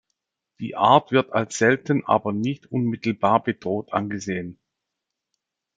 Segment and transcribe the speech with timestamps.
[0.59, 4.57] Die Art wird als selten aber nicht unmittelbar bedroht angesehen.